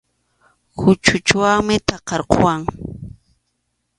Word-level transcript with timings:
Kuchuchunwanmi 0.77 1.75
takarquwan. 1.87 2.61